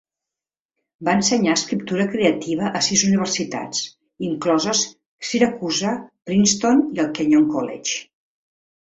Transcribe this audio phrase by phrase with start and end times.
[1.09, 3.85] Va ensenyar escriptura creativa a sis universitats,
[4.31, 4.83] incloses
[5.31, 5.97] Siracusa,
[6.33, 8.05] Princeton i el Kenyon College.